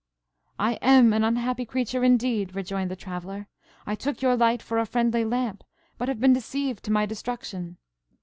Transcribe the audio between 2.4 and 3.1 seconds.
rejoined the